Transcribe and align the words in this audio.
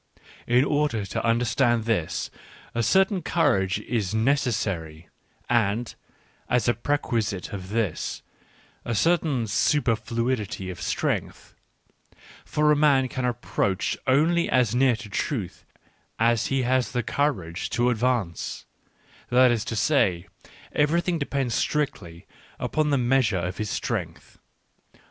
In 0.47 0.65
order 0.65 1.05
to 1.05 1.23
understand 1.23 1.83
this, 1.85 2.31
a 2.73 2.81
certain 2.81 3.21
courage 3.21 3.79
is 3.81 4.15
neces 4.15 4.53
sary, 4.55 5.09
and, 5.47 5.93
as 6.49 6.67
a 6.67 6.73
prerequisite 6.73 7.53
of 7.53 7.69
this, 7.69 8.23
a 8.83 8.95
certain 8.95 9.45
super 9.45 9.95
fluity 9.95 10.71
of 10.71 10.81
strength: 10.81 11.53
for 12.43 12.71
a 12.71 12.75
man 12.75 13.09
can 13.09 13.25
approach 13.25 13.95
only 14.07 14.49
as 14.49 14.73
near 14.73 14.95
to 14.95 15.07
truth 15.07 15.65
as 16.17 16.47
he 16.47 16.63
has 16.63 16.93
the 16.93 17.03
courage 17.03 17.69
to 17.69 17.91
advance— 17.91 18.65
that 19.29 19.51
is 19.51 19.63
to 19.65 19.75
say, 19.75 20.25
eve 20.75 20.89
rything 20.91 21.19
depends 21.19 21.53
strict 21.53 22.01
ly 22.01 22.25
upon 22.57 22.89
the 22.89 22.97
me^ 22.97 23.21
sure 23.21 23.41
of 23.45 23.57
his 23.57 23.69
strengt 23.69 24.17
h. 24.17 24.39